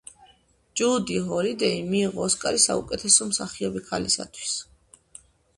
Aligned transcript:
ჯუდი 0.79 1.17
ჰოლიდეიმ 1.27 1.85
მიიღო 1.91 2.23
ოსკარი 2.29 2.63
საუკეთესო 2.65 3.29
მსახიობი 3.33 3.85
ქალისთვის. 3.91 4.57